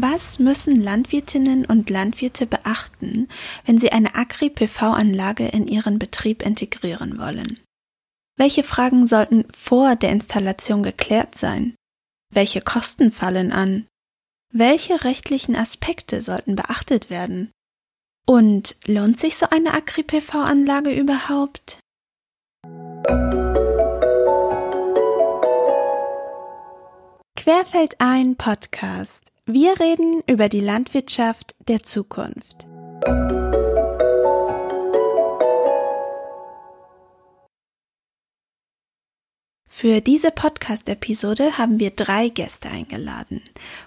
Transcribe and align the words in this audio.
Was 0.00 0.38
müssen 0.38 0.76
Landwirtinnen 0.76 1.64
und 1.64 1.90
Landwirte 1.90 2.46
beachten, 2.46 3.26
wenn 3.66 3.78
sie 3.78 3.90
eine 3.90 4.14
Agri-PV-Anlage 4.14 5.48
in 5.48 5.66
ihren 5.66 5.98
Betrieb 5.98 6.46
integrieren 6.46 7.18
wollen? 7.18 7.58
Welche 8.36 8.62
Fragen 8.62 9.08
sollten 9.08 9.44
vor 9.50 9.96
der 9.96 10.10
Installation 10.10 10.84
geklärt 10.84 11.36
sein? 11.36 11.74
Welche 12.32 12.60
Kosten 12.60 13.10
fallen 13.10 13.50
an? 13.50 13.88
Welche 14.52 15.02
rechtlichen 15.02 15.56
Aspekte 15.56 16.22
sollten 16.22 16.54
beachtet 16.54 17.10
werden? 17.10 17.50
Und 18.24 18.76
lohnt 18.86 19.18
sich 19.18 19.36
so 19.36 19.48
eine 19.50 19.74
Agri-PV-Anlage 19.74 20.92
überhaupt? 20.92 21.80
Querfeld 27.34 27.96
ein 27.98 28.36
Podcast. 28.36 29.32
Wir 29.50 29.80
reden 29.80 30.22
über 30.26 30.50
die 30.50 30.60
Landwirtschaft 30.60 31.54
der 31.68 31.82
Zukunft. 31.82 32.66
Für 39.66 40.02
diese 40.02 40.32
Podcast-Episode 40.32 41.56
haben 41.56 41.80
wir 41.80 41.92
drei 41.92 42.28
Gäste 42.28 42.68
eingeladen. 42.68 43.40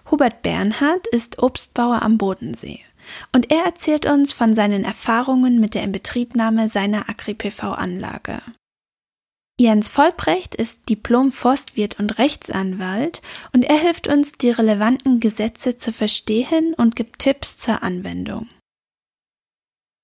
Hubert 0.09 0.41
Bernhard 0.41 1.05
ist 1.05 1.43
Obstbauer 1.43 2.01
am 2.01 2.17
Bodensee 2.17 2.79
und 3.35 3.51
er 3.51 3.63
erzählt 3.63 4.07
uns 4.07 4.34
von 4.34 4.55
seinen 4.55 4.84
Erfahrungen 4.84 5.59
mit 5.59 5.75
der 5.75 5.84
Inbetriebnahme 5.84 6.70
seiner 6.70 7.07
Agri-PV-Anlage. 7.07 8.41
Jens 9.62 9.90
Vollbrecht 9.90 10.55
ist 10.55 10.90
Diplom-Forstwirt 10.90 11.99
und 11.99 12.17
Rechtsanwalt 12.17 13.21
und 13.54 13.62
er 13.62 13.77
hilft 13.77 14.07
uns, 14.07 14.31
die 14.31 14.49
relevanten 14.49 15.20
Gesetze 15.20 15.77
zu 15.77 15.93
verstehen 15.93 16.73
und 16.73 16.95
gibt 16.95 17.20
Tipps 17.20 17.59
zur 17.59 17.84
Anwendung. 17.84 18.49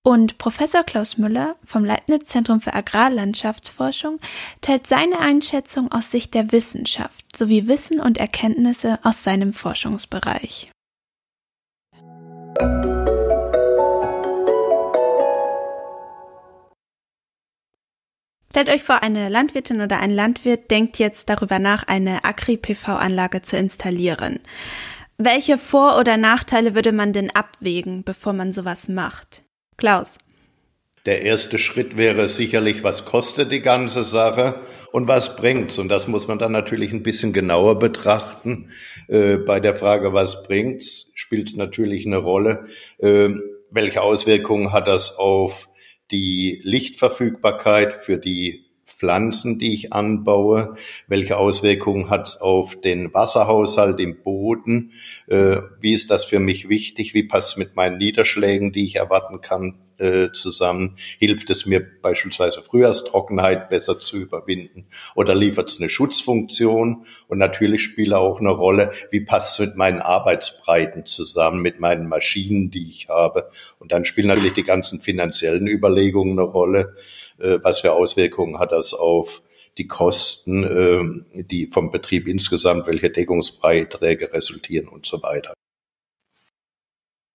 Und 0.05 0.37
Professor 0.37 0.83
Klaus 0.83 1.17
Müller 1.17 1.55
vom 1.65 1.83
Leibniz 1.83 2.27
Zentrum 2.27 2.61
für 2.61 2.75
Agrarlandschaftsforschung 2.75 4.19
teilt 4.61 4.85
seine 4.85 5.17
Einschätzung 5.17 5.91
aus 5.91 6.11
Sicht 6.11 6.35
der 6.35 6.51
Wissenschaft 6.51 7.35
sowie 7.35 7.67
Wissen 7.67 7.99
und 7.99 8.19
Erkenntnisse 8.19 8.99
aus 9.01 9.23
seinem 9.23 9.53
Forschungsbereich. 9.53 10.69
Stellt 18.57 18.69
euch 18.69 18.81
vor, 18.81 19.03
eine 19.03 19.29
Landwirtin 19.29 19.81
oder 19.81 19.99
ein 19.99 20.09
Landwirt 20.09 20.71
denkt 20.71 20.97
jetzt 20.97 21.29
darüber 21.29 21.59
nach, 21.59 21.83
eine 21.87 22.25
Agri-PV-Anlage 22.25 23.43
zu 23.43 23.55
installieren. 23.55 24.39
Welche 25.19 25.59
Vor- 25.59 25.99
oder 25.99 26.17
Nachteile 26.17 26.73
würde 26.73 26.91
man 26.91 27.13
denn 27.13 27.29
abwägen, 27.29 28.03
bevor 28.03 28.33
man 28.33 28.53
sowas 28.53 28.89
macht? 28.89 29.43
Klaus. 29.77 30.17
Der 31.05 31.21
erste 31.21 31.59
Schritt 31.59 31.97
wäre 31.97 32.27
sicherlich, 32.27 32.83
was 32.83 33.05
kostet 33.05 33.51
die 33.51 33.61
ganze 33.61 34.03
Sache 34.03 34.59
und 34.91 35.07
was 35.07 35.35
bringt's? 35.35 35.77
Und 35.77 35.89
das 35.89 36.07
muss 36.07 36.27
man 36.27 36.39
dann 36.39 36.51
natürlich 36.51 36.91
ein 36.93 37.03
bisschen 37.03 37.33
genauer 37.33 37.77
betrachten. 37.77 38.71
Äh, 39.07 39.35
bei 39.35 39.59
der 39.59 39.75
Frage, 39.75 40.13
was 40.13 40.41
bringt's, 40.41 41.11
spielt 41.13 41.55
natürlich 41.57 42.07
eine 42.07 42.17
Rolle. 42.17 42.65
Äh, 42.97 43.29
welche 43.69 44.01
Auswirkungen 44.01 44.71
hat 44.71 44.87
das 44.87 45.15
auf 45.15 45.69
die 46.11 46.61
Lichtverfügbarkeit 46.63 47.93
für 47.93 48.17
die 48.17 48.66
Pflanzen, 48.87 49.59
die 49.59 49.73
ich 49.73 49.93
anbaue? 49.93 50.73
Welche 51.07 51.37
Auswirkungen 51.37 52.09
hat 52.09 52.29
es 52.29 52.37
auf 52.41 52.79
den 52.79 53.13
Wasserhaushalt 53.13 53.99
im 53.99 54.23
Boden? 54.23 54.93
Äh, 55.27 55.57
wie 55.79 55.93
ist 55.93 56.09
das 56.09 56.23
für 56.23 56.39
mich 56.39 56.69
wichtig? 56.69 57.13
Wie 57.13 57.23
passt 57.23 57.49
es 57.49 57.57
mit 57.57 57.75
meinen 57.75 57.97
Niederschlägen, 57.97 58.71
die 58.71 58.85
ich 58.85 58.95
erwarten 58.95 59.41
kann, 59.41 59.77
äh, 59.97 60.31
zusammen? 60.31 60.95
Hilft 61.19 61.49
es 61.49 61.65
mir 61.65 61.85
beispielsweise 62.01 62.63
Frühjahrstrockenheit 62.63 63.69
besser 63.69 63.99
zu 63.99 64.17
überwinden 64.17 64.87
oder 65.15 65.35
liefert 65.35 65.69
es 65.69 65.79
eine 65.79 65.89
Schutzfunktion? 65.89 67.03
Und 67.27 67.37
natürlich 67.37 67.83
spielt 67.83 68.13
auch 68.13 68.39
eine 68.39 68.51
Rolle, 68.51 68.91
wie 69.11 69.21
passt 69.21 69.59
es 69.59 69.67
mit 69.67 69.75
meinen 69.75 69.99
Arbeitsbreiten 69.99 71.05
zusammen, 71.05 71.61
mit 71.61 71.79
meinen 71.79 72.07
Maschinen, 72.07 72.71
die 72.71 72.89
ich 72.89 73.09
habe? 73.09 73.49
Und 73.79 73.91
dann 73.91 74.05
spielen 74.05 74.27
natürlich 74.27 74.53
die 74.53 74.63
ganzen 74.63 75.01
finanziellen 75.01 75.67
Überlegungen 75.67 76.39
eine 76.39 76.47
Rolle. 76.47 76.95
Äh, 77.39 77.59
was 77.63 77.81
für 77.81 77.93
Auswirkungen 77.93 78.59
hat 78.59 78.71
das 78.71 78.93
auf 78.93 79.41
die 79.77 79.87
Kosten, 79.87 80.63
äh, 80.63 81.43
die 81.43 81.67
vom 81.67 81.91
Betrieb 81.91 82.27
insgesamt, 82.27 82.87
welche 82.87 83.09
Deckungsbeiträge 83.09 84.33
resultieren 84.33 84.87
und 84.87 85.05
so 85.05 85.21
weiter. 85.21 85.53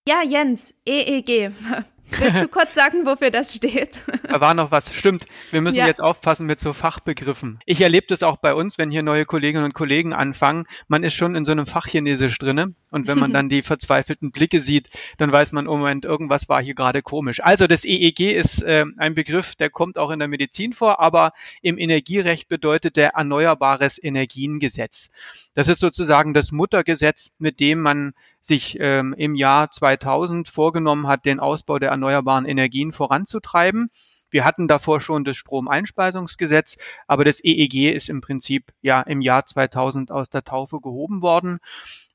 Ja, 0.08 0.22
Jens, 0.22 0.74
EEG. 0.84 1.52
Willst 2.10 2.42
du 2.42 2.48
kurz 2.48 2.74
sagen, 2.74 3.06
wofür 3.06 3.30
das 3.30 3.54
steht? 3.54 4.00
Da 4.28 4.40
war 4.40 4.54
noch 4.54 4.70
was. 4.70 4.94
Stimmt. 4.94 5.24
Wir 5.50 5.60
müssen 5.60 5.76
ja. 5.76 5.86
jetzt 5.86 6.02
aufpassen 6.02 6.46
mit 6.46 6.60
so 6.60 6.72
Fachbegriffen. 6.72 7.58
Ich 7.64 7.80
erlebe 7.80 8.06
das 8.08 8.22
auch 8.22 8.36
bei 8.36 8.54
uns, 8.54 8.78
wenn 8.78 8.90
hier 8.90 9.02
neue 9.02 9.24
Kolleginnen 9.24 9.64
und 9.64 9.74
Kollegen 9.74 10.12
anfangen. 10.12 10.66
Man 10.88 11.04
ist 11.04 11.14
schon 11.14 11.34
in 11.34 11.44
so 11.44 11.52
einem 11.52 11.66
Fachchinesisch 11.66 12.38
drinne. 12.38 12.74
Und 12.90 13.06
wenn 13.06 13.18
man 13.18 13.32
dann 13.34 13.48
die 13.48 13.62
verzweifelten 13.62 14.30
Blicke 14.30 14.60
sieht, 14.60 14.88
dann 15.18 15.32
weiß 15.32 15.52
man, 15.52 15.66
oh 15.68 15.76
Moment, 15.76 16.04
irgendwas 16.04 16.48
war 16.48 16.62
hier 16.62 16.74
gerade 16.74 17.02
komisch. 17.02 17.40
Also 17.42 17.66
das 17.66 17.84
EEG 17.84 18.32
ist 18.32 18.62
äh, 18.62 18.84
ein 18.98 19.14
Begriff, 19.14 19.54
der 19.54 19.70
kommt 19.70 19.98
auch 19.98 20.10
in 20.10 20.18
der 20.18 20.28
Medizin 20.28 20.72
vor, 20.72 21.00
aber 21.00 21.32
im 21.62 21.78
Energierecht 21.78 22.48
bedeutet 22.48 22.96
der 22.96 23.10
Erneuerbares 23.14 24.02
Energiengesetz. 24.02 25.10
Das 25.54 25.68
ist 25.68 25.80
sozusagen 25.80 26.34
das 26.34 26.52
Muttergesetz, 26.52 27.30
mit 27.38 27.60
dem 27.60 27.80
man 27.80 28.12
sich 28.42 28.76
ähm, 28.80 29.14
im 29.16 29.34
Jahr 29.34 29.70
2000 29.70 30.48
vorgenommen 30.48 31.06
hat, 31.06 31.24
den 31.24 31.40
Ausbau 31.40 31.78
der 31.78 31.90
erneuerbaren 31.90 32.44
Energien 32.44 32.92
voranzutreiben. 32.92 33.88
Wir 34.30 34.44
hatten 34.44 34.66
davor 34.66 35.00
schon 35.00 35.24
das 35.24 35.36
Stromeinspeisungsgesetz, 35.36 36.76
aber 37.06 37.24
das 37.24 37.42
EEG 37.42 37.94
ist 37.94 38.08
im 38.08 38.20
Prinzip 38.20 38.72
ja 38.80 39.00
im 39.00 39.20
Jahr 39.20 39.46
2000 39.46 40.10
aus 40.10 40.28
der 40.28 40.42
Taufe 40.42 40.80
gehoben 40.80 41.22
worden. 41.22 41.58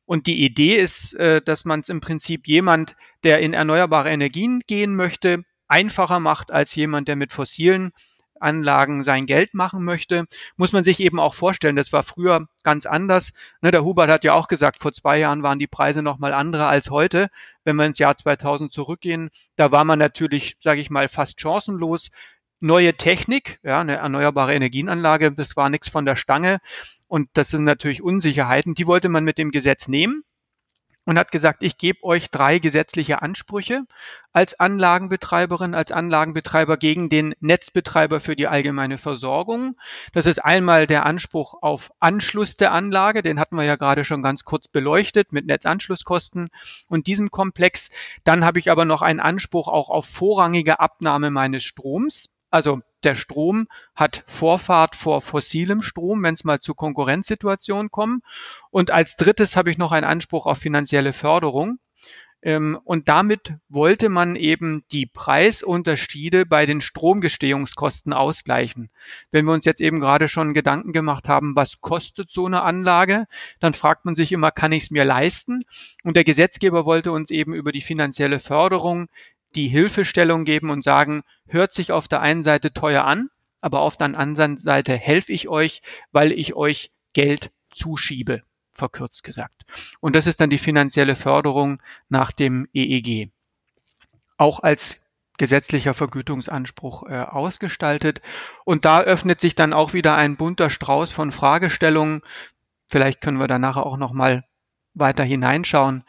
Und 0.06 0.28
die 0.28 0.44
Idee 0.44 0.76
ist, 0.76 1.14
äh, 1.14 1.42
dass 1.42 1.64
man 1.66 1.80
es 1.80 1.90
im 1.90 2.02
Prinzip 2.02 2.48
jemand, 2.48 2.96
der 3.24 3.40
in 3.40 3.54
erneuerbare 3.54 4.10
Energien 4.10 4.62
gehen 4.68 4.96
möchte, 4.96 5.44
einfacher 5.68 6.20
macht 6.20 6.52
als 6.52 6.76
jemand, 6.76 7.08
der 7.08 7.16
mit 7.16 7.32
fossilen 7.32 7.92
Anlagen 8.42 9.04
sein 9.04 9.26
Geld 9.26 9.54
machen 9.54 9.84
möchte, 9.84 10.26
muss 10.56 10.72
man 10.72 10.84
sich 10.84 11.00
eben 11.00 11.20
auch 11.20 11.34
vorstellen, 11.34 11.76
das 11.76 11.94
war 11.94 12.04
früher 12.04 12.48
ganz 12.64 12.86
anders. 12.86 13.32
Ne, 13.62 13.72
der 13.72 13.84
Hubert 13.84 14.10
hat 14.10 14.24
ja 14.24 14.34
auch 14.34 14.48
gesagt, 14.48 14.82
vor 14.82 14.94
zwei 14.94 15.20
Jahren 15.20 15.44
waren 15.44 15.60
die 15.60 15.68
Preise 15.68 16.02
nochmal 16.02 16.34
andere 16.34 16.68
als 16.68 16.90
heute. 16.90 17.30
Wenn 17.64 17.76
wir 17.76 17.86
ins 17.86 18.00
Jahr 18.00 18.16
2000 18.16 18.72
zurückgehen, 18.72 19.30
da 19.56 19.72
war 19.72 19.86
man 19.86 20.00
natürlich, 20.00 20.58
sage 20.62 20.82
ich 20.82 20.90
mal, 20.90 21.10
fast 21.10 21.40
chancenlos. 21.40 22.10
Neue 22.60 22.96
Technik, 22.96 23.60
ja, 23.62 23.82
eine 23.82 23.98
erneuerbare 23.98 24.56
Energienanlage, 24.56 25.32
das 25.32 25.56
war 25.56 25.70
nichts 25.70 25.90
von 25.90 26.06
der 26.06 26.16
Stange. 26.16 26.58
Und 27.08 27.30
das 27.34 27.50
sind 27.50 27.64
natürlich 27.64 28.02
Unsicherheiten, 28.02 28.74
die 28.74 28.88
wollte 28.88 29.10
man 29.10 29.24
mit 29.24 29.38
dem 29.38 29.52
Gesetz 29.52 29.88
nehmen 29.88 30.24
und 31.08 31.18
hat 31.18 31.32
gesagt, 31.32 31.64
ich 31.64 31.78
gebe 31.78 32.04
euch 32.04 32.30
drei 32.32 32.60
gesetzliche 32.60 33.22
Ansprüche 33.22 33.84
als 34.34 34.60
Anlagenbetreiberin, 34.60 35.74
als 35.74 35.94
Anlagenbetreiber 35.94 36.76
gegen 36.76 37.08
den 37.08 37.34
Netzbetreiber 37.40 38.20
für 38.20 38.36
die 38.36 38.48
allgemeine 38.48 38.98
Versorgung. 38.98 39.78
Das 40.12 40.26
ist 40.26 40.44
einmal 40.44 40.86
der 40.86 41.06
Anspruch 41.06 41.56
auf 41.62 41.92
Anschluss 42.02 42.58
der 42.58 42.74
Anlage, 42.74 43.22
den 43.22 43.40
hatten 43.40 43.56
wir 43.56 43.64
ja 43.64 43.78
gerade 43.78 44.04
schon 44.04 44.22
ganz 44.22 44.44
kurz 44.44 44.68
beleuchtet 44.68 45.32
mit 45.32 45.48
Netzanschlusskosten 45.48 46.50
und 46.90 47.08
diesem 47.08 47.32
Komplex. 47.32 47.90
Dann 48.26 48.44
habe 48.44 48.60
ich 48.60 48.70
aber 48.70 48.84
noch 48.84 49.02
einen 49.02 49.22
Anspruch 49.22 49.70
auch 49.70 49.90
auf 49.90 50.06
vorrangige 50.06 50.82
Abnahme 50.82 51.32
meines 51.32 51.64
Stroms. 51.64 52.37
Also 52.50 52.82
der 53.04 53.16
Strom 53.16 53.68
hat 53.96 54.24
Vorfahrt 54.28 54.96
vor 54.96 55.22
fossilem 55.22 55.82
Strom, 55.82 56.24
wenn 56.24 56.34
es 56.34 56.44
mal 56.44 56.60
zu 56.60 56.74
Konkurrenzsituationen 56.74 57.92
kommt. 57.92 58.24
Und 58.72 58.92
als 58.92 59.16
drittes 59.16 59.56
habe 59.56 59.72
ich 59.72 59.78
noch 59.78 59.92
einen 59.92 60.06
Anspruch 60.06 60.46
auf 60.46 60.58
finanzielle 60.58 61.14
Förderung. 61.14 61.80
Ähm, 62.44 62.80
und 62.84 63.10
damit 63.10 63.56
wollte 63.68 64.10
man 64.10 64.36
eben 64.36 64.84
die 64.92 65.08
Preisunterschiede 65.08 66.46
bei 66.46 66.66
den 66.66 66.82
Stromgestehungskosten 66.82 68.14
ausgleichen. 68.14 68.90
Wenn 69.32 69.46
wir 69.46 69.54
uns 69.54 69.66
jetzt 69.66 69.82
eben 69.82 70.00
gerade 70.00 70.28
schon 70.28 70.54
Gedanken 70.54 70.94
gemacht 70.94 71.28
haben, 71.28 71.56
was 71.56 71.82
kostet 71.82 72.32
so 72.32 72.46
eine 72.46 72.62
Anlage, 72.62 73.26
dann 73.60 73.74
fragt 73.74 74.06
man 74.06 74.14
sich 74.14 74.32
immer, 74.32 74.52
kann 74.52 74.72
ich 74.72 74.84
es 74.84 74.92
mir 74.92 75.04
leisten? 75.04 75.64
Und 76.04 76.16
der 76.16 76.24
Gesetzgeber 76.24 76.86
wollte 76.86 77.12
uns 77.12 77.32
eben 77.32 77.54
über 77.54 77.72
die 77.72 77.82
finanzielle 77.82 78.40
Förderung 78.40 79.08
die 79.56 79.68
Hilfestellung 79.68 80.44
geben 80.44 80.70
und 80.70 80.84
sagen, 80.84 81.24
hört 81.48 81.74
sich 81.74 81.92
auf 81.92 82.08
der 82.08 82.22
einen 82.22 82.44
Seite 82.44 82.74
teuer 82.74 83.06
an, 83.06 83.30
aber 83.62 83.82
auf 83.82 83.98
der 83.98 84.18
anderen 84.18 84.58
Seite 84.58 84.96
helfe 84.96 85.32
ich 85.32 85.48
euch, 85.48 85.82
weil 86.12 86.32
ich 86.32 86.56
euch 86.56 86.92
Geld 87.14 87.52
zuschiebe, 87.72 88.44
verkürzt 88.74 89.24
gesagt. 89.24 89.66
Und 90.00 90.16
das 90.16 90.28
ist 90.28 90.40
dann 90.42 90.50
die 90.50 90.58
finanzielle 90.58 91.16
Förderung 91.16 91.82
nach 92.10 92.32
dem 92.32 92.68
EEG. 92.74 93.32
Auch 94.38 94.60
als 94.62 95.04
gesetzlicher 95.38 95.94
Vergütungsanspruch 95.94 97.04
äh, 97.04 97.22
ausgestaltet. 97.22 98.22
Und 98.66 98.86
da 98.86 99.02
öffnet 99.02 99.40
sich 99.40 99.56
dann 99.56 99.74
auch 99.74 99.94
wieder 99.94 100.16
ein 100.16 100.36
bunter 100.36 100.70
Strauß 100.70 101.12
von 101.12 101.32
Fragestellungen. 101.32 102.22
Vielleicht 102.88 103.22
können 103.22 103.40
wir 103.40 103.48
danach 103.48 103.78
auch 103.78 103.98
noch 103.98 104.14
mal 104.14 104.44
weiter 104.94 105.24
hineinschauen 105.24 106.04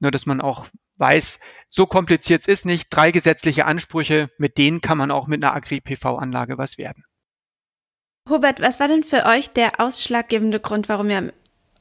Nur, 0.00 0.10
dass 0.10 0.26
man 0.26 0.40
auch 0.40 0.66
weiß, 0.96 1.40
so 1.68 1.86
kompliziert 1.86 2.42
es 2.42 2.48
ist 2.48 2.66
nicht. 2.66 2.88
Drei 2.90 3.10
gesetzliche 3.10 3.66
Ansprüche, 3.66 4.30
mit 4.38 4.58
denen 4.58 4.80
kann 4.80 4.98
man 4.98 5.10
auch 5.10 5.26
mit 5.26 5.42
einer 5.42 5.54
Agri-PV-Anlage 5.54 6.58
was 6.58 6.78
werden. 6.78 7.04
Hubert, 8.28 8.60
was 8.60 8.78
war 8.78 8.88
denn 8.88 9.02
für 9.02 9.26
euch 9.26 9.50
der 9.50 9.80
ausschlaggebende 9.80 10.60
Grund, 10.60 10.88
warum 10.88 11.10
ihr 11.10 11.32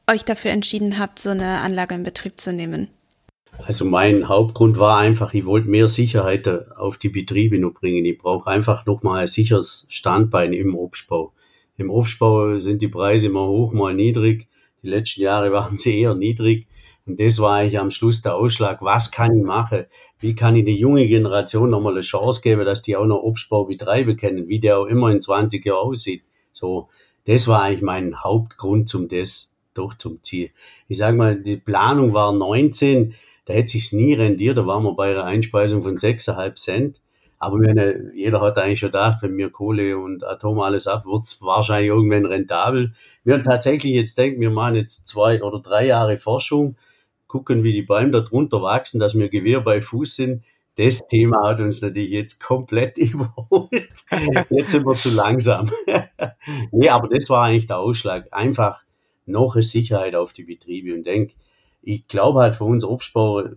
euch 0.10 0.26
dafür 0.26 0.52
entschieden 0.52 0.98
habt, 0.98 1.20
so 1.20 1.30
eine 1.30 1.60
Anlage 1.60 1.94
in 1.96 2.04
Betrieb 2.04 2.40
zu 2.42 2.52
nehmen? 2.52 2.90
Also 3.66 3.86
mein 3.86 4.28
Hauptgrund 4.28 4.80
war 4.80 4.98
einfach, 4.98 5.34
ich 5.34 5.46
wollte 5.46 5.70
mehr 5.70 5.88
Sicherheit 5.88 6.48
auf 6.48 6.98
die 6.98 7.10
Betriebe 7.10 7.60
noch 7.60 7.74
bringen. 7.74 8.06
Ich 8.06 8.18
brauche 8.18 8.50
einfach 8.50 8.86
nochmal 8.86 9.22
ein 9.22 9.28
sicheres 9.28 9.86
Standbein 9.90 10.54
im 10.54 10.74
Obstbau. 10.74 11.34
Im 11.78 11.90
Obstbau 11.90 12.60
sind 12.60 12.82
die 12.82 12.88
Preise 12.88 13.30
mal 13.30 13.48
hoch, 13.48 13.74
mal 13.74 13.94
niedrig. 13.94 14.48
Die 14.82 14.90
letzten 14.90 15.22
Jahre 15.22 15.52
waren 15.52 15.78
sie 15.78 16.00
eher 16.00 16.16
niedrig. 16.16 16.68
Und 17.12 17.20
das 17.20 17.40
war 17.40 17.58
eigentlich 17.58 17.78
am 17.78 17.92
Schluss 17.92 18.22
der 18.22 18.36
Ausschlag, 18.36 18.82
was 18.82 19.12
kann 19.12 19.36
ich 19.38 19.44
machen? 19.44 19.84
Wie 20.18 20.34
kann 20.34 20.56
ich 20.56 20.64
der 20.64 20.74
junge 20.74 21.08
Generation 21.08 21.70
nochmal 21.70 21.92
eine 21.92 22.02
Chance 22.02 22.42
geben, 22.42 22.64
dass 22.64 22.82
die 22.82 22.96
auch 22.96 23.06
noch 23.06 23.22
Obstbau 23.22 23.66
betreiben 23.66 24.16
können, 24.16 24.48
wie 24.48 24.62
der 24.62 24.78
auch 24.80 24.86
immer 24.86 25.12
in 25.12 25.20
20 25.20 25.66
Jahren 25.66 25.90
aussieht. 25.90 26.24
So, 26.54 26.88
das 27.26 27.50
war 27.50 27.64
eigentlich 27.64 27.82
mein 27.82 28.24
Hauptgrund 28.24 28.88
zum 28.88 29.10
das 29.10 29.52
Ziel. 30.22 30.52
Ich 30.88 31.00
sage 31.00 31.18
mal, 31.18 31.42
die 31.42 31.58
Planung 31.58 32.14
war 32.14 32.32
19, 32.32 33.14
da 33.44 33.54
hätte 33.56 33.74
sich's 33.74 33.92
nie 33.92 34.14
rendiert, 34.14 34.58
da 34.58 34.66
waren 34.66 34.84
wir 34.84 34.94
bei 34.94 35.12
einer 35.12 35.26
Einspeisung 35.26 35.84
von 35.84 35.98
6,5 35.98 36.56
Cent. 36.56 37.02
Aber 37.40 37.58
meine, 37.58 38.14
jeder 38.16 38.40
hat 38.40 38.58
eigentlich 38.58 38.80
schon 38.80 38.90
gedacht, 38.90 39.22
wenn 39.22 39.34
mir 39.34 39.50
Kohle 39.50 39.98
und 39.98 40.24
Atom 40.24 40.62
alles 40.62 40.88
ab, 40.88 41.06
wird's 41.06 41.42
wahrscheinlich 41.42 41.90
irgendwann 41.90 42.26
rentabel. 42.26 42.94
Wir 43.26 43.34
haben 43.34 43.44
tatsächlich 43.44 43.94
jetzt 43.94 44.18
denken, 44.18 44.40
wir 44.40 44.52
machen 44.52 44.76
jetzt 44.76 45.08
zwei 45.08 45.44
oder 45.44 45.60
drei 45.60 45.88
Jahre 45.88 46.16
Forschung, 46.16 46.78
gucken, 47.32 47.64
wie 47.64 47.74
die 47.74 47.82
Bäume 47.82 48.12
da 48.12 48.20
drunter 48.20 48.62
wachsen, 48.62 49.00
dass 49.00 49.18
wir 49.18 49.30
Gewehr 49.30 49.62
bei 49.62 49.82
Fuß 49.82 50.16
sind 50.16 50.44
das 50.76 51.06
Thema 51.08 51.48
hat 51.48 51.60
uns 51.60 51.82
natürlich 51.82 52.12
jetzt 52.12 52.40
komplett 52.40 52.98
überholt. 52.98 54.06
Jetzt 54.50 54.72
sind 54.72 54.86
wir 54.86 54.96
zu 54.96 55.10
langsam. 55.10 55.70
nee, 56.72 56.90
aber 56.90 57.10
das 57.10 57.30
war 57.30 57.44
eigentlich 57.44 57.68
der 57.68 57.80
Ausschlag. 57.80 58.28
Einfach 58.32 58.82
noch 59.26 59.56
eine 59.56 59.64
Sicherheit 59.64 60.16
auf 60.16 60.34
die 60.34 60.44
Betriebe 60.44 60.94
und 60.94 61.06
denk, 61.06 61.34
ich 61.82 62.08
glaube 62.08 62.42
halt 62.42 62.56
für 62.56 62.64
uns 62.64 62.84
Obstbauer, 62.84 63.52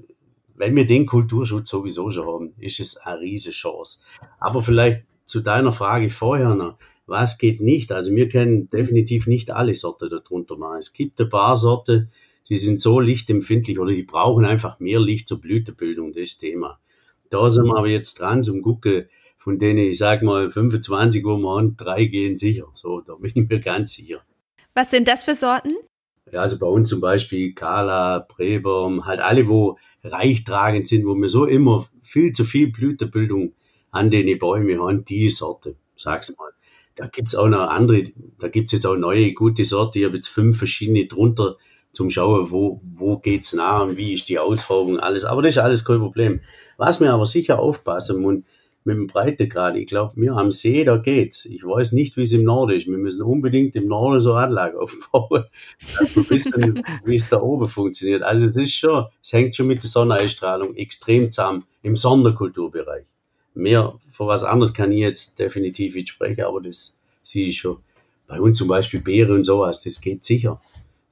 wenn 0.56 0.76
wir 0.76 0.87
den 0.87 1.06
Kulturschutz 1.06 1.69
sowieso 1.69 2.11
schon 2.11 2.26
haben, 2.26 2.55
ist 2.59 2.81
es 2.81 2.97
eine 2.97 3.21
riesige 3.21 3.55
Chance. 3.55 4.00
Aber 4.38 4.62
vielleicht 4.62 5.05
zu 5.25 5.41
deiner 5.41 5.73
Frage 5.73 6.11
vorher 6.11 6.55
noch, 6.55 6.79
was 7.06 7.38
geht 7.38 7.61
nicht? 7.61 7.93
Also 7.93 8.15
wir 8.15 8.29
können 8.29 8.69
definitiv 8.69 9.26
nicht 9.26 9.50
alle 9.50 9.75
Sorte 9.75 10.09
darunter 10.09 10.56
machen. 10.56 10.79
Es 10.79 10.93
gibt 10.93 11.21
ein 11.21 11.29
paar 11.29 11.56
Sorte, 11.56 12.09
die 12.49 12.58
sind 12.58 12.81
so 12.81 13.00
lichtempfindlich 13.00 13.79
oder 13.79 13.93
die 13.93 14.02
brauchen 14.02 14.44
einfach 14.44 14.81
mehr 14.81 15.00
Licht 15.00 15.29
zur 15.29 15.41
Blütebildung, 15.41 16.12
das 16.12 16.38
Thema. 16.38 16.79
Da 17.31 17.49
sind 17.50 17.67
wir 17.67 17.76
aber 17.76 17.88
jetzt 17.88 18.20
dran 18.20 18.44
zum 18.44 18.62
Gucken, 18.62 19.06
von 19.37 19.58
denen 19.58 19.79
ich 19.79 19.99
sag 19.99 20.23
mal 20.23 20.50
25 20.50 21.25
Uhr 21.25 21.38
morgen, 21.38 21.76
drei 21.76 22.05
gehen 22.05 22.37
sicher. 22.37 22.69
So, 22.75 23.00
da 23.00 23.14
bin 23.14 23.32
ich 23.35 23.49
mir 23.49 23.61
ganz 23.61 23.93
sicher. 23.93 24.23
Was 24.75 24.91
sind 24.91 25.08
das 25.08 25.25
für 25.25 25.35
Sorten? 25.35 25.76
Ja, 26.32 26.41
also 26.41 26.58
bei 26.58 26.67
uns 26.67 26.88
zum 26.88 27.00
Beispiel 27.00 27.55
Kala, 27.55 28.20
Breberm, 28.20 29.05
halt 29.05 29.20
alle, 29.20 29.49
wo 29.49 29.79
reichtragend 30.02 30.87
sind, 30.87 31.06
wo 31.06 31.14
wir 31.14 31.29
so 31.29 31.44
immer 31.44 31.87
viel 32.02 32.32
zu 32.32 32.44
viel 32.44 32.70
Blüterbildung 32.70 33.52
an 33.90 34.11
den 34.11 34.38
Bäumen 34.38 34.81
haben, 34.81 35.05
die 35.05 35.29
Sorte, 35.29 35.76
sag's 35.97 36.35
mal. 36.37 36.50
Da 36.97 37.06
gibt's 37.06 37.35
auch 37.35 37.49
noch 37.49 37.69
andere, 37.69 38.12
da 38.38 38.49
gibt's 38.49 38.73
jetzt 38.73 38.87
auch 38.87 38.97
neue 38.97 39.32
gute 39.32 39.64
Sorte. 39.64 39.99
Ich 39.99 40.05
habe 40.05 40.17
jetzt 40.17 40.29
fünf 40.29 40.58
verschiedene 40.58 41.06
drunter 41.06 41.56
zum 41.94 42.11
Schauen, 42.11 42.50
wo, 42.50 42.81
wo 42.85 43.17
geht's 43.19 43.55
nah 43.55 43.82
und 43.82 43.96
wie 43.96 44.12
ist 44.12 44.29
die 44.29 44.38
Ausformung, 44.38 45.00
alles. 45.00 45.25
Aber 45.25 45.43
das 45.43 45.55
ist 45.55 45.62
alles 45.62 45.85
kein 45.85 46.00
Problem. 46.00 46.41
Was 46.76 47.00
wir 47.00 47.12
aber 47.12 47.26
sicher 47.26 47.58
aufpassen 47.58 48.20
muss, 48.20 48.43
mit 48.87 48.96
dem 48.96 49.06
Breitegrad, 49.06 49.76
ich 49.76 49.87
glaube, 49.87 50.12
mir 50.17 50.35
am 50.35 50.52
See, 50.52 50.85
da 50.85 50.99
geht's. 50.99 51.46
Ich 51.46 51.64
weiß 51.64 51.93
nicht, 51.93 52.17
wie 52.19 52.23
es 52.23 52.32
im 52.32 52.44
Norden 52.44 52.76
ist. 52.76 52.87
Wir 52.87 52.99
müssen 52.99 53.23
unbedingt 53.23 53.75
im 53.76 53.88
Norden 53.88 54.20
so 54.20 54.35
Anlage 54.35 54.79
aufbauen, 54.81 55.44
dass 55.99 56.14
wir 56.14 56.29
wissen, 56.29 56.85
wie 57.05 57.17
es 57.17 57.31
da 57.31 57.41
oben 57.41 57.69
funktioniert. 57.69 58.23
Also 58.23 58.47
es 58.47 58.56
ist 58.56 58.75
schon, 58.75 59.06
es 59.23 59.32
hängt 59.32 59.56
schon 59.56 59.69
mit 59.69 59.82
der 59.82 59.88
Sonneneinstrahlung 59.88 60.76
extrem 60.76 61.31
zusammen 61.31 61.64
im 61.82 61.97
Sonderkulturbereich. 61.97 63.06
Mehr 63.55 63.94
für 64.12 64.26
was 64.26 64.44
anderes 64.44 64.75
kann 64.75 64.93
ich 64.93 64.99
jetzt 64.99 65.38
definitiv 65.38 65.94
nicht 65.94 66.08
sprechen, 66.08 66.44
aber 66.44 66.61
das 66.61 66.99
sehe 67.23 67.47
ich 67.47 67.58
schon. 67.58 67.79
Bei 68.26 68.40
uns 68.40 68.58
zum 68.58 68.69
Beispiel 68.69 69.00
Beere 69.00 69.32
und 69.32 69.44
sowas, 69.44 69.82
das 69.82 70.00
geht 70.00 70.25
sicher. 70.25 70.61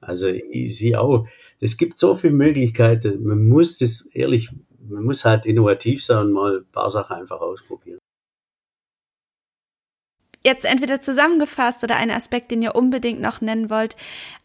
Also 0.07 0.27
ich 0.27 0.77
sehe 0.77 0.99
auch, 0.99 1.27
es 1.59 1.77
gibt 1.77 1.97
so 1.97 2.15
viele 2.15 2.33
Möglichkeiten. 2.33 3.23
Man 3.23 3.47
muss 3.47 3.77
das 3.77 4.05
ehrlich 4.07 4.49
man 4.89 5.03
muss 5.03 5.25
halt 5.25 5.45
innovativ 5.45 6.03
sein 6.03 6.25
und 6.25 6.31
mal 6.31 6.57
ein 6.59 6.71
paar 6.71 6.89
Sachen 6.89 7.17
einfach 7.17 7.41
ausprobieren. 7.41 7.99
Jetzt 10.45 10.65
entweder 10.65 10.99
zusammengefasst 10.99 11.83
oder 11.83 11.95
ein 11.95 12.11
Aspekt, 12.11 12.51
den 12.51 12.61
ihr 12.61 12.75
unbedingt 12.75 13.21
noch 13.21 13.39
nennen 13.39 13.69
wollt. 13.69 13.95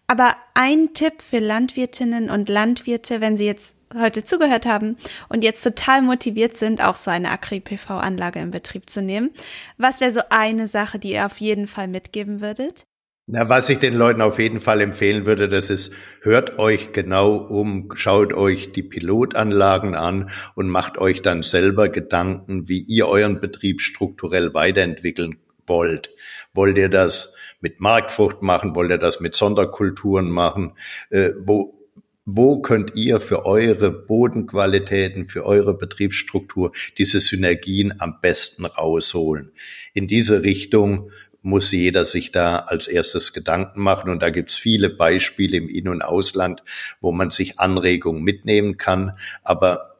Aber 0.06 0.36
ein 0.54 0.94
Tipp 0.94 1.20
für 1.20 1.40
Landwirtinnen 1.40 2.30
und 2.30 2.48
Landwirte, 2.48 3.20
wenn 3.20 3.36
sie 3.36 3.46
jetzt 3.46 3.76
heute 3.94 4.22
zugehört 4.22 4.64
haben 4.64 4.96
und 5.28 5.42
jetzt 5.42 5.62
total 5.62 6.02
motiviert 6.02 6.56
sind, 6.56 6.80
auch 6.82 6.94
so 6.94 7.10
eine 7.10 7.30
Agri-PV-Anlage 7.30 8.38
in 8.38 8.50
Betrieb 8.50 8.88
zu 8.88 9.02
nehmen. 9.02 9.30
Was 9.76 10.00
wäre 10.00 10.12
so 10.12 10.20
eine 10.30 10.68
Sache, 10.68 10.98
die 10.98 11.12
ihr 11.12 11.26
auf 11.26 11.40
jeden 11.40 11.66
Fall 11.66 11.88
mitgeben 11.88 12.40
würdet? 12.40 12.87
Na, 13.30 13.46
was 13.50 13.68
ich 13.68 13.78
den 13.78 13.92
Leuten 13.92 14.22
auf 14.22 14.38
jeden 14.38 14.58
Fall 14.58 14.80
empfehlen 14.80 15.26
würde, 15.26 15.50
das 15.50 15.68
ist, 15.68 15.92
hört 16.22 16.58
euch 16.58 16.92
genau 16.92 17.36
um, 17.36 17.90
schaut 17.94 18.32
euch 18.32 18.72
die 18.72 18.82
Pilotanlagen 18.82 19.94
an 19.94 20.30
und 20.54 20.70
macht 20.70 20.96
euch 20.96 21.20
dann 21.20 21.42
selber 21.42 21.90
Gedanken, 21.90 22.70
wie 22.70 22.80
ihr 22.88 23.06
euren 23.06 23.38
Betrieb 23.38 23.82
strukturell 23.82 24.54
weiterentwickeln 24.54 25.36
wollt. 25.66 26.08
Wollt 26.54 26.78
ihr 26.78 26.88
das 26.88 27.34
mit 27.60 27.80
Marktfrucht 27.80 28.40
machen? 28.40 28.74
Wollt 28.74 28.90
ihr 28.90 28.96
das 28.96 29.20
mit 29.20 29.34
Sonderkulturen 29.34 30.30
machen? 30.30 30.72
Äh, 31.10 31.32
wo, 31.38 31.86
wo 32.24 32.62
könnt 32.62 32.96
ihr 32.96 33.20
für 33.20 33.44
eure 33.44 33.90
Bodenqualitäten, 33.90 35.26
für 35.26 35.44
eure 35.44 35.76
Betriebsstruktur 35.76 36.72
diese 36.96 37.20
Synergien 37.20 38.00
am 38.00 38.22
besten 38.22 38.64
rausholen? 38.64 39.52
In 39.92 40.06
diese 40.06 40.42
Richtung 40.42 41.10
muss 41.48 41.72
jeder 41.72 42.04
sich 42.04 42.30
da 42.30 42.56
als 42.56 42.86
erstes 42.86 43.32
Gedanken 43.32 43.82
machen. 43.82 44.10
Und 44.10 44.20
da 44.20 44.30
gibt's 44.30 44.56
viele 44.56 44.90
Beispiele 44.90 45.56
im 45.56 45.68
In- 45.68 45.88
und 45.88 46.02
Ausland, 46.02 46.62
wo 47.00 47.12
man 47.12 47.30
sich 47.30 47.58
Anregungen 47.58 48.22
mitnehmen 48.22 48.76
kann. 48.76 49.18
Aber 49.42 49.96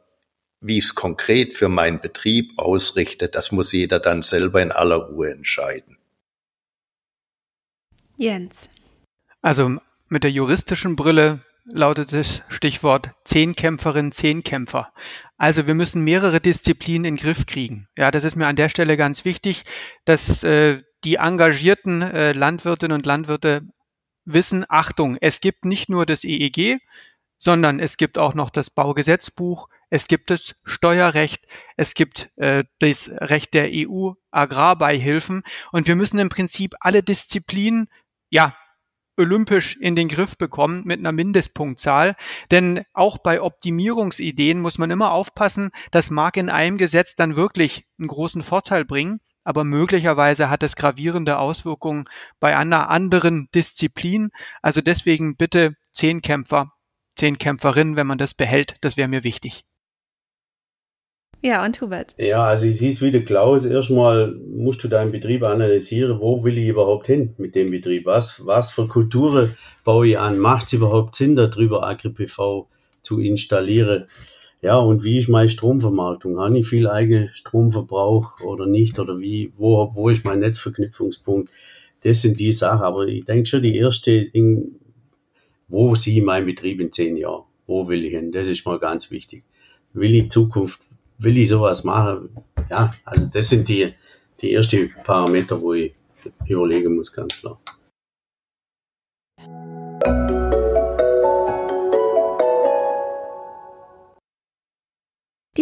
wie 0.61 0.79
ich 0.79 0.85
es 0.85 0.95
konkret 0.95 1.53
für 1.53 1.69
meinen 1.69 2.01
Betrieb 2.01 2.53
ausrichte, 2.57 3.29
das 3.29 3.53
muss 3.53 3.73
jeder 3.73 4.01
dann 4.01 4.23
selber 4.23 4.61
in 4.61 4.73
aller 4.73 4.97
Ruhe 4.97 5.31
entscheiden. 5.31 5.97
Jens. 8.17 8.69
Also 9.41 9.79
mit 10.09 10.25
der 10.25 10.31
juristischen 10.31 10.97
Brille 10.97 11.41
lautet 11.65 12.13
das 12.13 12.43
Stichwort 12.49 13.11
Zehnkämpferin, 13.25 14.11
Zehnkämpfer. 14.11 14.93
Also 15.37 15.67
wir 15.67 15.75
müssen 15.75 16.03
mehrere 16.03 16.41
Disziplinen 16.41 17.05
in 17.05 17.15
den 17.15 17.23
Griff 17.23 17.47
kriegen. 17.47 17.87
Ja, 17.97 18.11
das 18.11 18.25
ist 18.25 18.37
mir 18.37 18.47
an 18.47 18.57
der 18.57 18.69
Stelle 18.69 18.97
ganz 18.97 19.25
wichtig, 19.25 19.65
dass 20.05 20.43
äh, 20.43 20.83
die 21.05 21.17
engagierten 21.17 22.03
äh, 22.03 22.33
Landwirtinnen 22.33 22.95
und 22.97 23.07
Landwirte 23.07 23.63
wissen, 24.25 24.65
Achtung, 24.69 25.17
es 25.21 25.41
gibt 25.41 25.65
nicht 25.65 25.89
nur 25.89 26.07
das 26.07 26.25
EEG, 26.25 26.81
sondern 27.39 27.81
es 27.81 27.97
gibt 27.97 28.19
auch 28.19 28.35
noch 28.35 28.51
das 28.51 28.71
Baugesetzbuch, 28.71 29.69
es 29.91 30.09
gibt 30.09 30.31
das 30.31 30.55
Steuerrecht, 30.65 31.47
es 31.77 31.95
gibt 31.95 32.31
äh, 32.37 32.65
das 32.81 33.09
Recht 33.09 33.55
der 33.55 33.71
EU 33.73 34.13
Agrarbeihilfen 34.31 35.43
und 35.73 35.87
wir 35.87 35.97
müssen 35.97 36.19
im 36.19 36.29
Prinzip 36.29 36.75
alle 36.81 37.03
Disziplinen 37.03 37.89
ja 38.29 38.57
olympisch 39.17 39.77
in 39.77 39.97
den 39.97 40.09
Griff 40.09 40.37
bekommen 40.37 40.83
mit 40.85 41.01
einer 41.01 41.13
Mindestpunktzahl. 41.13 42.15
Denn 42.51 42.85
auch 42.93 43.19
bei 43.19 43.43
Optimierungsideen 43.43 44.61
muss 44.61 44.79
man 44.79 44.91
immer 44.91 45.11
aufpassen, 45.11 45.71
das 45.91 46.11
mag 46.11 46.37
in 46.37 46.49
einem 46.51 46.79
Gesetz 46.79 47.17
dann 47.17 47.35
wirklich 47.35 47.85
einen 47.99 48.09
großen 48.09 48.43
Vorteil 48.43 48.85
bringen 48.85 49.21
aber 49.49 49.65
möglicherweise 49.65 50.51
hat 50.51 50.63
es 50.63 50.77
gravierende 50.77 51.39
Auswirkungen 51.39 52.05
bei 52.39 52.55
einer 52.55 52.91
anderen 52.91 53.49
Disziplin. 53.55 54.29
Also 54.61 54.83
deswegen 54.83 55.37
bitte 55.37 55.75
zehn 55.91 56.21
Kämpfer, 56.21 56.71
zehn 57.17 57.39
Kämpferinnen, 57.39 57.97
wenn 57.97 58.07
man 58.07 58.19
das 58.19 58.35
behält, 58.35 58.77
das 58.83 58.99
wäre 58.99 59.09
mir 59.09 59.25
wichtig. 59.25 59.65
Ja, 61.41 61.65
und 61.65 61.81
Hubert? 61.81 62.15
Ja, 62.19 62.45
also 62.45 62.67
ich 62.67 62.77
sehe 62.77 62.91
es 62.91 63.01
wieder, 63.01 63.21
Klaus. 63.21 63.65
Erstmal 63.65 64.35
musst 64.35 64.85
du 64.85 64.89
deinen 64.89 65.13
Betrieb 65.13 65.43
analysieren. 65.45 66.21
Wo 66.21 66.45
will 66.45 66.59
ich 66.59 66.69
überhaupt 66.69 67.07
hin 67.07 67.35
mit 67.39 67.55
dem 67.55 67.71
Betrieb? 67.71 68.05
Was, 68.05 68.45
was 68.45 68.71
für 68.71 68.87
Kulturen 68.87 69.57
baue 69.83 70.09
ich 70.09 70.19
an? 70.19 70.39
Macht 70.39 70.67
es 70.67 70.75
überhaupt 70.75 71.15
Sinn, 71.15 71.37
darüber 71.37 71.85
AgriPV 71.85 72.67
zu 73.01 73.21
installieren? 73.21 74.09
Ja, 74.61 74.79
und 74.79 75.05
wie 75.05 75.19
ist 75.19 75.29
meine 75.29 75.49
Stromvermarktung? 75.49 76.39
Habe 76.39 76.59
ich 76.59 76.67
viel 76.67 76.89
Eigenstromverbrauch 76.89 78.41
oder 78.41 78.67
nicht? 78.67 78.99
Oder 78.99 79.21
wie, 79.21 79.53
wo, 79.57 79.91
wo 79.95 80.09
ist 80.09 80.25
mein 80.25 80.41
Netzverknüpfungspunkt? 80.41 81.51
Das 82.03 82.23
sind 82.23 82.41
die 82.41 82.53
Sachen. 82.53 82.83
Aber 82.83 83.07
ich 83.07 83.25
denke 83.25 83.47
schon, 83.47 83.63
die 83.63 83.77
erste 83.77 84.27
Ding, 84.27 84.77
wo 85.69 85.95
sehe 85.95 86.19
ich 86.19 86.25
meinen 86.25 86.47
Betrieb 86.47 86.81
in 86.81 86.91
zehn 86.91 87.17
Jahren? 87.17 87.45
wo 87.69 87.87
will 87.87 88.05
ich 88.05 88.15
hin? 88.15 88.33
Das 88.33 88.49
ist 88.49 88.67
mal 88.67 88.81
ganz 88.81 89.13
wichtig. 89.13 89.45
Will 89.93 90.15
ich 90.15 90.31
Zukunft, 90.31 90.81
will 91.19 91.39
ich 91.39 91.49
sowas 91.49 91.85
machen? 91.85 92.31
Ja, 92.69 92.95
also 93.05 93.29
das 93.33 93.51
sind 93.51 93.69
die, 93.69 93.95
die 94.41 94.53
ersten 94.53 94.93
Parameter, 95.05 95.61
wo 95.61 95.75
ich 95.75 95.93
überlegen 96.47 96.97
muss, 96.97 97.13
ganz 97.13 97.41
klar. 97.41 97.61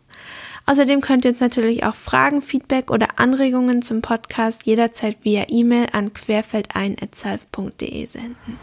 Außerdem 0.67 1.01
könnt 1.01 1.25
ihr 1.25 1.31
uns 1.31 1.41
natürlich 1.41 1.85
auch 1.85 1.95
Fragen, 1.95 2.43
Feedback 2.43 2.91
oder 2.91 3.19
Anregungen 3.19 3.83
zum 3.83 4.03
Podcast 4.03 4.67
jederzeit 4.67 5.17
via 5.23 5.47
E-Mail 5.49 5.87
an 5.93 6.15
querfeldein.zalf.de 6.15 8.07
senden. 8.07 8.59